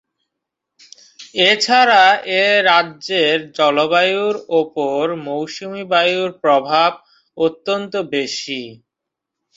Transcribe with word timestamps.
এছাড়া 1.43 2.03
এই 2.37 2.55
রাজ্যের 2.69 3.37
জলবায়ুর 3.57 4.35
উপর 4.61 5.01
মৌসুমী 5.25 5.83
বায়ুর 5.91 6.29
প্রভাব 6.43 6.91
অত্যন্ত 7.37 7.93
বেশি। 8.13 8.61